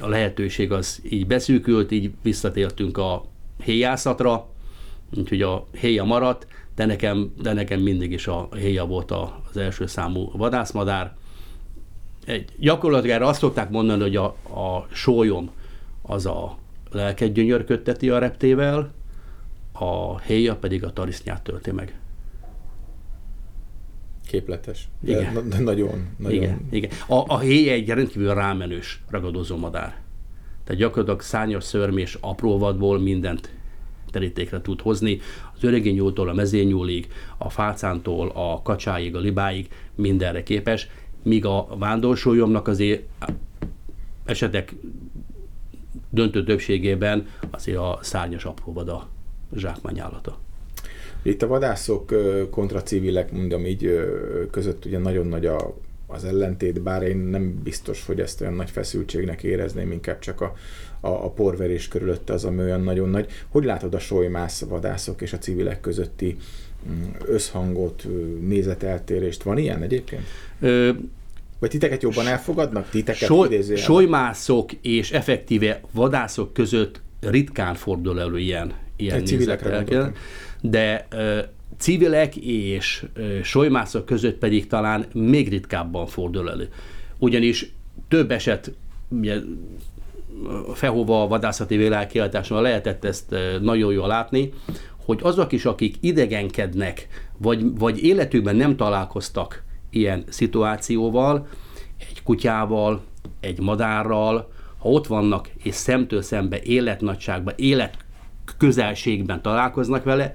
a 0.00 0.08
lehetőség 0.08 0.72
az 0.72 1.02
így 1.10 1.26
beszűkült, 1.26 1.90
így 1.90 2.10
visszatértünk 2.22 2.98
a 2.98 3.24
héjászatra, 3.64 4.48
úgyhogy 5.16 5.42
a 5.42 5.66
héja 5.80 6.04
maradt, 6.04 6.46
de 6.74 6.86
nekem, 6.86 7.32
de 7.42 7.52
nekem 7.52 7.80
mindig 7.80 8.12
is 8.12 8.26
a 8.26 8.48
héja 8.56 8.86
volt 8.86 9.10
az 9.10 9.56
első 9.56 9.86
számú 9.86 10.30
vadászmadár. 10.32 11.16
Egy, 12.24 12.44
gyakorlatilag 12.56 13.16
erre 13.16 13.26
azt 13.26 13.40
szokták 13.40 13.70
mondani, 13.70 14.02
hogy 14.02 14.16
a, 14.16 14.24
a 14.42 14.86
sólyom 14.92 15.50
az 16.02 16.26
a 16.26 16.58
lelket 16.90 17.32
gyönyörködteti 17.32 18.10
a 18.10 18.18
reptével, 18.18 18.92
a 19.72 20.18
héja 20.18 20.56
pedig 20.56 20.84
a 20.84 20.92
tarisznyát 20.92 21.42
tölti 21.42 21.70
meg. 21.70 21.98
Képletes. 24.28 24.88
De 25.00 25.20
igen. 25.20 25.32
Na, 25.32 25.58
nagyon, 25.58 26.08
nagyon... 26.16 26.42
Igen, 26.42 26.60
igen. 26.70 26.90
A, 27.06 27.24
a 27.26 27.38
héja 27.38 27.72
egy 27.72 27.88
rendkívül 27.88 28.34
rámenős 28.34 29.02
ragadozó 29.10 29.56
madár. 29.56 30.00
Tehát 30.64 30.80
gyakorlatilag 30.80 31.20
szányos 31.20 31.64
szörmés 31.64 32.18
apró 32.20 32.58
vadból 32.58 32.98
mindent 32.98 33.52
terítékre 34.10 34.60
tud 34.60 34.80
hozni. 34.80 35.20
Az 35.54 35.64
öregényútól 35.64 36.28
a 36.28 36.32
mezényúlig, 36.32 37.08
a 37.38 37.50
fácántól 37.50 38.28
a 38.34 38.62
kacsáig, 38.62 39.14
a 39.14 39.18
libáig 39.18 39.68
mindenre 39.94 40.42
képes, 40.42 40.88
míg 41.22 41.44
a 41.44 41.66
vándorsolyomnak 41.78 42.68
azért 42.68 43.02
esetek 44.24 44.74
döntő 46.10 46.44
többségében 46.44 47.26
azért 47.50 47.78
a 47.78 47.98
szárnyas 48.02 48.44
apróvada 48.44 49.08
zsákmányállata. 49.56 50.38
Itt 51.22 51.42
a 51.42 51.46
vadászok 51.46 52.14
kontra 52.50 52.82
civilek, 52.82 53.32
mondom 53.32 53.66
így, 53.66 54.08
között 54.50 54.84
ugye 54.84 54.98
nagyon 54.98 55.26
nagy 55.26 55.46
a, 55.46 55.74
az 56.06 56.24
ellentét, 56.24 56.82
bár 56.82 57.02
én 57.02 57.16
nem 57.16 57.60
biztos, 57.62 58.04
hogy 58.06 58.20
ezt 58.20 58.40
olyan 58.40 58.54
nagy 58.54 58.70
feszültségnek 58.70 59.42
érezném, 59.42 59.92
inkább 59.92 60.18
csak 60.18 60.40
a, 60.40 60.54
a, 61.00 61.08
a 61.08 61.30
porverés 61.30 61.88
körülötte 61.88 62.32
az, 62.32 62.44
ami 62.44 62.60
olyan 62.60 62.82
nagyon 62.82 63.08
nagy. 63.08 63.30
Hogy 63.48 63.64
látod 63.64 63.94
a 63.94 63.98
solymász 63.98 64.60
vadászok 64.60 65.22
és 65.22 65.32
a 65.32 65.38
civilek 65.38 65.80
közötti 65.80 66.36
mm, 66.90 67.02
összhangot, 67.24 68.06
nézeteltérést? 68.40 69.42
Van 69.42 69.58
ilyen 69.58 69.82
egyébként? 69.82 70.22
Ö, 70.60 70.90
vagy 71.58 71.70
titeket 71.70 72.02
jobban 72.02 72.26
elfogadnak? 72.26 72.88
Titeket 72.88 73.28
Soly, 73.28 73.62
Solymászok 73.76 74.72
és 74.72 75.12
effektíve 75.12 75.80
vadászok 75.92 76.52
között 76.52 77.00
ritkán 77.20 77.74
fordul 77.74 78.20
elő 78.20 78.38
ilyen, 78.38 78.72
ilyen 78.98 79.22
nézetelkel, 79.22 80.12
de 80.60 81.06
ö, 81.10 81.38
civilek 81.78 82.36
és 82.36 83.04
ö, 83.14 83.38
solymászok 83.42 84.04
között 84.04 84.38
pedig 84.38 84.66
talán 84.66 85.06
még 85.12 85.48
ritkábban 85.48 86.06
fordul 86.06 86.50
elő. 86.50 86.68
Ugyanis 87.18 87.72
több 88.08 88.30
eset, 88.30 88.72
ugye, 89.08 89.36
Fehova 90.74 91.26
vadászati 91.26 91.76
világkiáltáson 91.76 92.62
lehetett 92.62 93.04
ezt 93.04 93.34
nagyon 93.60 93.92
jól 93.92 94.06
látni, 94.06 94.52
hogy 95.04 95.18
azok 95.22 95.52
is, 95.52 95.64
akik 95.64 95.96
idegenkednek, 96.00 97.08
vagy, 97.36 97.78
vagy 97.78 98.04
életükben 98.04 98.56
nem 98.56 98.76
találkoztak 98.76 99.62
ilyen 99.90 100.24
szituációval, 100.28 101.46
egy 101.98 102.22
kutyával, 102.22 103.02
egy 103.40 103.60
madárral, 103.60 104.50
ha 104.78 104.88
ott 104.88 105.06
vannak 105.06 105.50
és 105.62 105.74
szemtől 105.74 106.22
szembe 106.22 106.62
életnagyságban, 106.62 107.54
élet 107.56 107.96
közelségben 108.56 109.42
találkoznak 109.42 110.04
vele, 110.04 110.34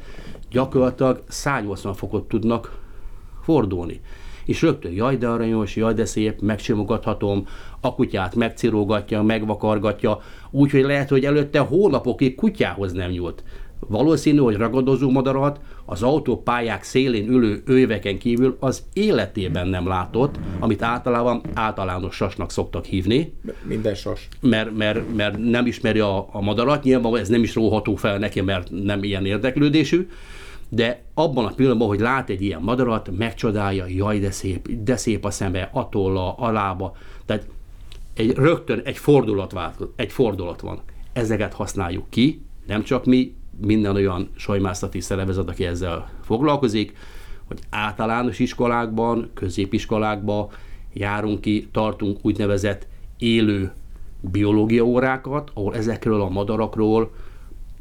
gyakorlatilag 0.51 1.23
180 1.27 1.93
fokot 1.93 2.27
tudnak 2.27 2.79
fordulni. 3.43 4.01
És 4.45 4.61
rögtön, 4.61 4.91
jaj 4.91 5.17
de 5.17 5.27
aranyos, 5.27 5.75
jaj 5.75 5.93
de 5.93 6.05
szép, 6.05 6.41
megsimogathatom, 6.41 7.47
a 7.81 7.95
kutyát 7.95 8.35
megcirógatja, 8.35 9.21
megvakargatja, 9.21 10.21
úgyhogy 10.51 10.83
lehet, 10.83 11.09
hogy 11.09 11.25
előtte 11.25 11.59
hónapokig 11.59 12.35
kutyához 12.35 12.91
nem 12.91 13.09
nyúlt. 13.09 13.43
Valószínű, 13.87 14.37
hogy 14.37 14.55
ragadozó 14.55 15.09
madarat 15.09 15.59
az 15.85 16.03
autópályák 16.03 16.83
szélén 16.83 17.29
ülő 17.29 17.63
őveken 17.65 18.17
kívül 18.17 18.57
az 18.59 18.83
életében 18.93 19.67
nem 19.67 19.87
látott, 19.87 20.39
amit 20.59 20.81
általában 20.81 21.41
általános 21.53 22.15
sasnak 22.15 22.51
szoktak 22.51 22.85
hívni. 22.85 23.33
Minden 23.63 23.95
sas. 23.95 24.27
Mert, 24.39 24.77
mert, 24.77 25.15
mert 25.15 25.37
nem 25.37 25.65
ismeri 25.65 25.99
a, 25.99 26.27
a 26.31 26.41
madarat, 26.41 26.83
nyilván 26.83 27.17
ez 27.17 27.29
nem 27.29 27.43
is 27.43 27.55
róható 27.55 27.95
fel 27.95 28.17
neki, 28.17 28.41
mert 28.41 28.69
nem 28.83 29.03
ilyen 29.03 29.25
érdeklődésű, 29.25 30.07
de 30.69 31.03
abban 31.13 31.45
a 31.45 31.53
pillanatban, 31.55 31.87
hogy 31.87 31.99
lát 31.99 32.29
egy 32.29 32.41
ilyen 32.41 32.61
madarat, 32.61 33.09
megcsodálja, 33.17 33.85
jaj, 33.87 34.19
de 34.19 34.31
szép, 34.31 34.67
de 34.83 34.97
szép 34.97 35.25
a 35.25 35.31
szeme, 35.31 35.69
atolla, 35.71 36.33
alába. 36.33 36.95
Tehát 37.25 37.47
egy, 38.13 38.31
rögtön 38.35 38.81
egy 38.83 38.97
fordulat, 38.97 39.51
vált, 39.51 39.75
egy 39.95 40.11
fordulat 40.11 40.61
van. 40.61 40.81
Ezeket 41.13 41.53
használjuk 41.53 42.09
ki, 42.09 42.41
nem 42.67 42.83
csak 42.83 43.05
mi, 43.05 43.35
minden 43.61 43.95
olyan 43.95 44.29
sajmászati 44.35 44.99
szervezet, 44.99 45.49
aki 45.49 45.65
ezzel 45.65 46.09
foglalkozik, 46.21 46.93
hogy 47.45 47.59
általános 47.69 48.39
iskolákban, 48.39 49.29
középiskolákban 49.33 50.47
járunk 50.93 51.41
ki, 51.41 51.67
tartunk 51.71 52.19
úgynevezett 52.21 52.87
élő 53.17 53.71
biológia 54.19 54.83
órákat, 54.83 55.51
ahol 55.53 55.75
ezekről 55.75 56.21
a 56.21 56.29
madarakról, 56.29 57.11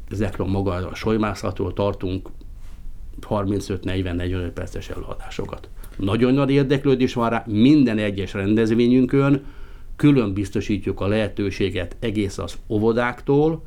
ezekről 0.09 0.47
maga 0.47 0.71
a 0.71 0.95
solymászatról 0.95 1.73
tartunk 1.73 2.29
35-40-45 3.29 4.51
perces 4.53 4.89
előadásokat. 4.89 5.69
Nagyon 5.97 6.33
nagy 6.33 6.51
érdeklődés 6.51 7.13
van 7.13 7.29
rá, 7.29 7.43
minden 7.47 7.97
egyes 7.97 8.33
rendezvényünkön 8.33 9.43
külön 9.95 10.33
biztosítjuk 10.33 11.01
a 11.01 11.07
lehetőséget 11.07 11.95
egész 11.99 12.37
az 12.37 12.57
óvodáktól, 12.67 13.63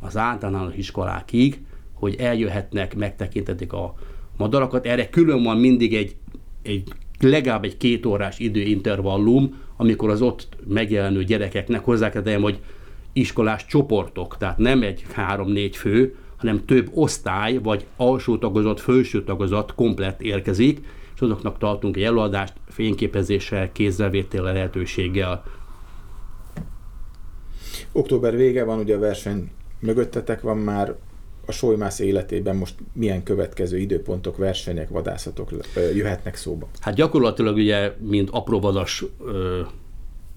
az 0.00 0.16
általános 0.16 0.74
iskolákig, 0.76 1.60
hogy 1.92 2.14
eljöhetnek, 2.18 2.96
megtekintetik 2.96 3.72
a 3.72 3.94
madarakat. 4.36 4.86
Erre 4.86 5.08
külön 5.08 5.42
van 5.42 5.56
mindig 5.56 5.94
egy, 5.94 6.16
egy 6.62 6.88
legalább 7.20 7.64
egy 7.64 7.76
két 7.76 8.06
órás 8.06 8.38
időintervallum, 8.38 9.60
amikor 9.76 10.10
az 10.10 10.22
ott 10.22 10.48
megjelenő 10.66 11.24
gyerekeknek 11.24 11.84
hozzá 11.84 12.10
kell 12.10 12.40
hogy 12.40 12.60
iskolás 13.12 13.66
csoportok, 13.66 14.36
tehát 14.36 14.58
nem 14.58 14.82
egy 14.82 15.04
három-négy 15.12 15.76
fő, 15.76 16.14
hanem 16.36 16.64
több 16.64 16.90
osztály, 16.94 17.56
vagy 17.56 17.86
alsó 17.96 18.38
tagozat, 18.38 18.80
felső 18.80 19.24
tagozat 19.24 19.74
komplett 19.74 20.22
érkezik, 20.22 20.86
és 21.14 21.20
azoknak 21.20 21.58
tartunk 21.58 21.96
egy 21.96 22.02
előadást 22.02 22.52
fényképezéssel, 22.68 23.72
kézzelvétel 23.72 24.42
lehetőséggel. 24.42 25.44
Október 27.92 28.36
vége 28.36 28.64
van, 28.64 28.78
ugye 28.78 28.94
a 28.94 28.98
verseny 28.98 29.50
mögöttetek 29.80 30.40
van 30.40 30.58
már, 30.58 30.94
a 31.46 31.52
solymász 31.52 31.98
életében 31.98 32.56
most 32.56 32.74
milyen 32.92 33.22
következő 33.22 33.78
időpontok, 33.78 34.36
versenyek, 34.36 34.88
vadászatok 34.88 35.50
jöhetnek 35.94 36.34
szóba? 36.34 36.68
Hát 36.80 36.94
gyakorlatilag 36.94 37.56
ugye, 37.56 37.92
mint 37.98 38.30
apróvadas 38.30 39.04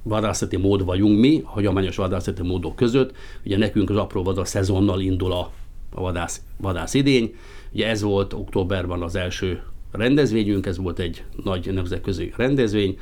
vadászati 0.03 0.57
mód 0.57 0.85
vagyunk 0.85 1.19
mi, 1.19 1.41
hagyományos 1.45 1.95
vadászati 1.95 2.41
módok 2.41 2.75
között. 2.75 3.11
Ugye 3.45 3.57
nekünk 3.57 3.89
az 3.89 3.95
apróvadas 3.95 4.47
szezonnal 4.47 5.01
indul 5.01 5.31
a, 5.31 5.51
a 5.91 6.01
vadász, 6.01 6.41
vadász 6.57 6.93
idény. 6.93 7.35
Ugye 7.71 7.87
ez 7.87 8.01
volt 8.01 8.33
októberben 8.33 9.01
az 9.01 9.15
első 9.15 9.63
rendezvényünk, 9.91 10.65
ez 10.65 10.77
volt 10.77 10.99
egy 10.99 11.23
nagy 11.43 11.73
nemzetközi 11.73 12.33
rendezvény. 12.35 12.97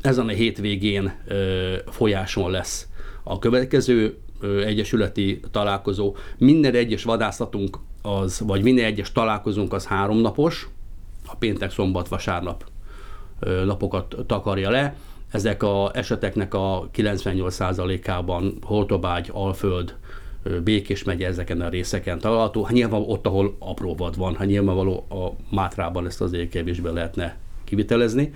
Ezen 0.00 0.26
a 0.26 0.32
hétvégén 0.32 1.12
ö, 1.26 1.74
folyáson 1.86 2.50
lesz 2.50 2.88
a 3.22 3.38
következő 3.38 4.18
egyesületi 4.42 5.40
találkozó. 5.50 6.16
Minden 6.38 6.74
egyes 6.74 7.02
vadászatunk 7.02 7.78
az, 8.02 8.40
vagy 8.40 8.62
minden 8.62 8.84
egyes 8.84 9.12
találkozunk 9.12 9.72
az 9.72 9.86
háromnapos, 9.86 10.68
a 11.26 11.36
péntek, 11.36 11.70
szombat, 11.70 12.08
vasárnap 12.08 12.64
napokat 13.64 14.16
takarja 14.26 14.70
le. 14.70 14.96
Ezek 15.30 15.62
a 15.62 15.90
eseteknek 15.94 16.54
a 16.54 16.88
98%-ában 16.94 18.58
Holtobágy, 18.62 19.30
Alföld, 19.32 19.94
Békés 20.64 21.04
megye 21.04 21.26
ezeken 21.26 21.60
a 21.60 21.68
részeken 21.68 22.18
található. 22.18 22.62
Hát 22.62 22.72
nyilván 22.72 23.02
ott, 23.06 23.26
ahol 23.26 23.56
apró 23.58 23.94
vad 23.94 24.16
van, 24.16 24.34
hát 24.34 24.46
nyilvánvaló 24.46 25.06
a 25.08 25.54
Mátrában 25.54 26.06
ezt 26.06 26.20
azért 26.20 26.50
kevésbé 26.50 26.90
lehetne 26.90 27.36
kivitelezni, 27.66 28.32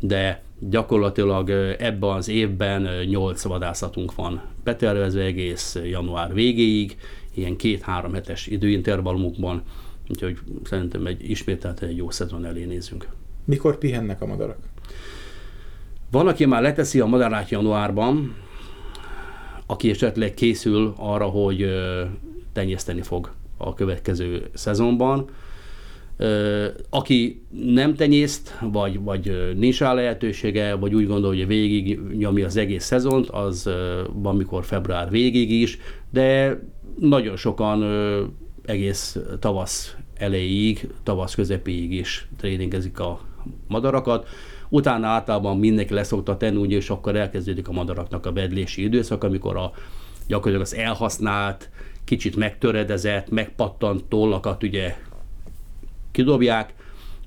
de 0.00 0.42
gyakorlatilag 0.58 1.50
ebben 1.78 2.10
az 2.10 2.28
évben 2.28 3.04
8 3.04 3.42
vadászatunk 3.42 4.14
van 4.14 4.42
betervezve 4.64 5.22
egész 5.22 5.78
január 5.84 6.34
végéig, 6.34 6.96
ilyen 7.34 7.56
két-három 7.56 8.12
hetes 8.12 8.46
időintervallumokban, 8.46 9.62
úgyhogy 10.08 10.38
szerintem 10.64 11.06
egy 11.06 11.30
ismételten 11.30 11.88
egy 11.88 11.96
jó 11.96 12.10
szezon 12.10 12.44
elé 12.44 12.64
nézünk. 12.64 13.08
Mikor 13.44 13.78
pihennek 13.78 14.22
a 14.22 14.26
madarak? 14.26 14.58
Van, 16.10 16.28
aki 16.28 16.44
már 16.46 16.62
leteszi 16.62 17.00
a 17.00 17.06
madarát 17.06 17.50
januárban, 17.50 18.34
aki 19.66 19.90
esetleg 19.90 20.34
készül 20.34 20.94
arra, 20.96 21.24
hogy 21.24 21.66
tenyészteni 22.52 23.02
fog 23.02 23.32
a 23.56 23.74
következő 23.74 24.50
szezonban. 24.54 25.28
Aki 26.90 27.42
nem 27.50 27.94
tenyészt, 27.94 28.58
vagy, 28.60 29.00
vagy 29.00 29.52
nincs 29.56 29.78
rá 29.78 29.92
lehetősége, 29.92 30.74
vagy 30.74 30.94
úgy 30.94 31.06
gondolja, 31.06 31.38
hogy 31.38 31.54
végig 31.54 32.00
nyomja 32.16 32.46
az 32.46 32.56
egész 32.56 32.84
szezont, 32.84 33.28
az 33.28 33.70
van 34.12 34.36
mikor 34.36 34.64
február 34.64 35.10
végig 35.10 35.50
is, 35.50 35.78
de 36.10 36.58
nagyon 36.98 37.36
sokan 37.36 37.84
egész 38.64 39.18
tavasz 39.38 39.96
elejéig, 40.14 40.88
tavasz 41.02 41.34
közepéig 41.34 41.92
is 41.92 42.28
tréningezik 42.36 43.00
a 43.00 43.20
madarakat. 43.68 44.28
Utána 44.68 45.06
általában 45.06 45.58
mindenki 45.58 45.94
leszokta 45.94 46.36
tenni, 46.36 46.56
ugye, 46.56 46.76
és 46.76 46.90
akkor 46.90 47.16
elkezdődik 47.16 47.68
a 47.68 47.72
madaraknak 47.72 48.26
a 48.26 48.32
bedlési 48.32 48.82
időszak, 48.82 49.24
amikor 49.24 49.56
a 49.56 49.72
gyakorlatilag 50.26 50.66
az 50.66 50.74
elhasznált, 50.74 51.70
kicsit 52.04 52.36
megtöredezett, 52.36 53.30
megpattant 53.30 54.04
tollakat 54.04 54.62
ugye 54.62 54.96
kidobják, 56.12 56.74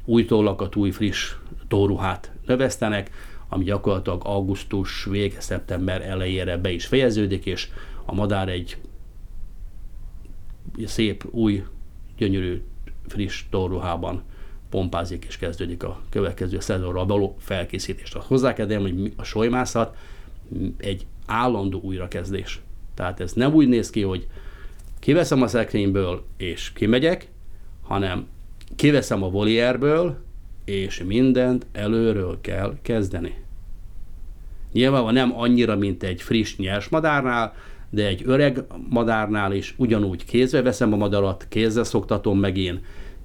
új 0.06 0.26
tollakat, 0.26 0.76
új 0.76 0.92
friss 0.92 1.34
tóruhát 1.68 2.32
növesztenek, 2.46 3.12
ami 3.50 3.64
gyakorlatilag 3.64 4.22
augusztus 4.26 5.04
vége, 5.04 5.42
szeptember 5.42 6.02
elejére 6.02 6.58
be 6.58 6.72
is 6.72 6.86
fejeződik, 6.86 7.46
és 7.46 7.70
a 8.06 8.14
madár 8.14 8.50
egy 8.50 8.78
szép, 10.86 11.26
új, 11.32 11.64
gyönyörű, 12.18 12.62
friss 13.08 13.44
tóruhában 13.50 14.24
pompázik, 14.70 15.26
és 15.28 15.38
kezdődik 15.38 15.84
a 15.84 16.02
következő 16.10 16.60
szezonra 16.60 17.06
való 17.06 17.36
felkészítést. 17.40 18.14
Hozzá 18.14 18.54
kell 18.54 18.78
hogy 18.80 19.14
a 19.16 19.24
solymászat 19.24 19.98
egy 20.78 21.06
állandó 21.26 21.80
újrakezdés. 21.80 22.62
Tehát 22.94 23.20
ez 23.20 23.34
nem 23.34 23.54
úgy 23.54 23.68
néz 23.68 23.90
ki, 23.90 24.02
hogy 24.02 24.28
kiveszem 25.00 25.42
a 25.42 25.48
szekrényből 25.48 26.26
és 26.38 26.74
kimegyek, 26.74 27.30
hanem 27.82 28.28
kiveszem 28.76 29.24
a 29.24 29.30
volierből, 29.30 30.18
és 30.66 31.04
mindent 31.04 31.66
előről 31.72 32.38
kell 32.42 32.78
kezdeni. 32.82 33.44
Nyilvánvalóan 34.72 35.14
nem 35.14 35.40
annyira, 35.40 35.76
mint 35.76 36.04
egy 36.04 36.22
friss 36.22 36.56
nyers 36.56 36.90
madárnál, 36.90 37.54
de 37.90 38.08
egy 38.08 38.22
öreg 38.26 38.64
madárnál 38.90 39.54
is 39.54 39.74
ugyanúgy 39.78 40.26
kézbe 40.26 40.62
veszem 40.62 40.94
a 40.94 40.96
madarat, 40.96 41.46
kézzel 41.50 41.84
szoktatom 41.84 42.40
meg 42.40 42.58
én, 42.58 42.82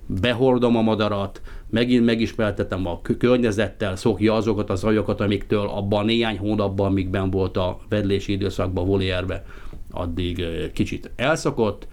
behordom 0.07 0.76
a 0.76 0.83
madarat, 0.83 1.40
megint 1.70 2.05
megismertetem 2.05 2.87
a 2.87 3.00
környezettel, 3.18 3.96
szokja 3.96 4.35
azokat 4.35 4.70
az 4.70 4.85
ajokat, 4.85 5.20
amiktől 5.20 5.68
abban 5.68 6.05
néhány 6.05 6.38
hónapban, 6.38 6.87
amikben 6.87 7.31
volt 7.31 7.57
a 7.57 7.79
vedlési 7.88 8.33
időszakban 8.33 8.87
volierbe, 8.87 9.44
addig 9.90 10.44
kicsit 10.72 11.11
elszokott, 11.16 11.87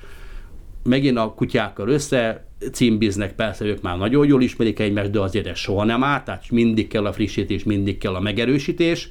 megint 0.83 1.17
a 1.17 1.33
kutyákkal 1.33 1.89
össze 1.89 2.46
címbiznek, 2.71 3.35
persze 3.35 3.65
ők 3.65 3.81
már 3.81 3.97
nagyon 3.97 4.27
jól 4.27 4.41
ismerik 4.41 4.79
egymást, 4.79 5.11
de 5.11 5.19
azért 5.19 5.47
ez 5.47 5.57
soha 5.57 5.83
nem 5.83 6.03
áll, 6.03 6.23
tehát 6.23 6.51
mindig 6.51 6.87
kell 6.87 7.05
a 7.05 7.13
frissítés, 7.13 7.63
mindig 7.63 7.97
kell 7.97 8.15
a 8.15 8.19
megerősítés, 8.19 9.09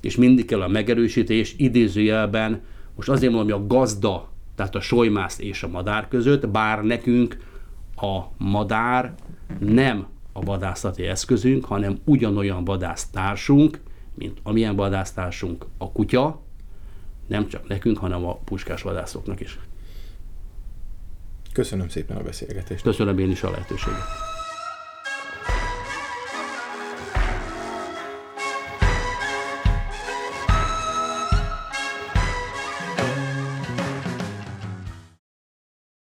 és 0.00 0.16
mindig 0.16 0.44
kell 0.44 0.62
a 0.62 0.68
megerősítés 0.68 1.54
idézőjelben, 1.58 2.60
most 2.96 3.08
azért 3.08 3.32
mondom, 3.32 3.52
hogy 3.52 3.62
a 3.62 3.66
gazda, 3.66 4.30
tehát 4.54 4.74
a 4.74 4.80
solymász 4.80 5.38
és 5.38 5.62
a 5.62 5.68
madár 5.68 6.08
között, 6.08 6.48
bár 6.48 6.82
nekünk 6.82 7.36
a 7.96 8.20
madár 8.36 9.14
nem 9.58 10.06
a 10.32 10.40
vadászati 10.40 11.02
eszközünk, 11.02 11.64
hanem 11.64 11.98
ugyanolyan 12.04 12.64
vadásztársunk, 12.64 13.80
mint 14.14 14.38
amilyen 14.42 14.76
vadásztársunk 14.76 15.66
a 15.78 15.92
kutya, 15.92 16.40
nem 17.26 17.48
csak 17.48 17.68
nekünk, 17.68 17.98
hanem 17.98 18.24
a 18.24 18.36
puskás 18.36 18.82
vadászoknak 18.82 19.40
is. 19.40 19.58
Köszönöm 21.52 21.88
szépen 21.88 22.16
a 22.16 22.22
beszélgetést. 22.22 22.82
Köszönöm 22.82 23.18
én 23.18 23.30
is 23.30 23.42
a 23.42 23.50
lehetőséget. 23.50 24.31